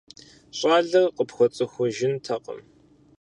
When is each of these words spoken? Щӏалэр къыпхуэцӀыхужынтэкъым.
Щӏалэр 0.57 1.05
къыпхуэцӀыхужынтэкъым. 1.15 2.59